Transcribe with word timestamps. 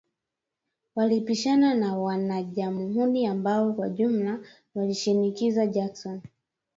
Walipishana 0.95 1.73
na 1.75 1.97
wanajamuhuri 1.97 3.25
ambao 3.25 3.73
kwa 3.73 3.87
ujumla 3.87 4.39
walimshinikiza 4.75 5.67
Jackson 5.67 6.21